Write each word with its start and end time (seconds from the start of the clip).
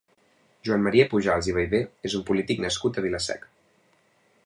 Joan 0.67 0.83
Maria 0.85 1.05
Pujals 1.11 1.51
i 1.51 1.55
Vallvé 1.59 1.83
és 2.11 2.17
un 2.21 2.25
polític 2.31 2.67
nascut 2.67 2.99
a 2.99 3.05
Vila-seca. 3.09 3.55